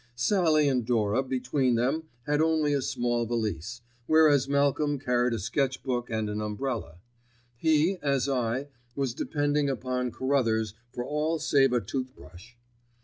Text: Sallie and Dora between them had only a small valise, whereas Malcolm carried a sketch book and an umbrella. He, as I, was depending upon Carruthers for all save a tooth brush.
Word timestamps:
Sallie 0.15 0.67
and 0.67 0.83
Dora 0.83 1.21
between 1.21 1.75
them 1.75 2.05
had 2.25 2.41
only 2.41 2.73
a 2.73 2.81
small 2.81 3.27
valise, 3.27 3.81
whereas 4.07 4.49
Malcolm 4.49 4.97
carried 4.97 5.31
a 5.31 5.37
sketch 5.37 5.83
book 5.83 6.09
and 6.09 6.27
an 6.27 6.41
umbrella. 6.41 6.97
He, 7.55 7.99
as 8.01 8.27
I, 8.27 8.69
was 8.95 9.13
depending 9.13 9.69
upon 9.69 10.09
Carruthers 10.09 10.73
for 10.91 11.05
all 11.05 11.37
save 11.37 11.71
a 11.71 11.81
tooth 11.81 12.15
brush. 12.15 12.57